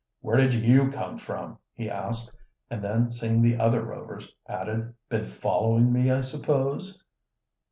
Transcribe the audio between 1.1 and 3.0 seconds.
from?" he asked, and